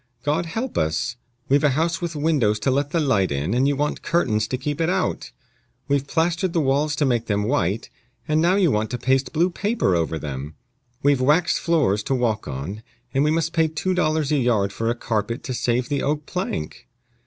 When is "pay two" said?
13.53-13.93